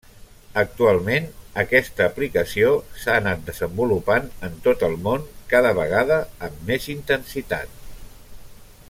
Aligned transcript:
Actualment, 0.59 1.27
aquesta 1.63 2.07
aplicació 2.11 2.71
s'ha 3.03 3.17
anat 3.23 3.45
desenvolupant 3.51 4.25
en 4.49 4.57
tot 4.69 4.87
el 4.91 4.97
món, 5.09 5.29
cada 5.55 5.75
vegada 5.83 6.19
amb 6.49 6.65
més 6.71 6.89
intensitat. 6.99 7.81